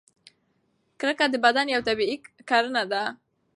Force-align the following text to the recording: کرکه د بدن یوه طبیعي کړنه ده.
کرکه 0.99 1.25
د 1.31 1.35
بدن 1.45 1.65
یوه 1.73 1.85
طبیعي 1.87 2.17
کړنه 2.49 2.83
ده. 2.91 3.03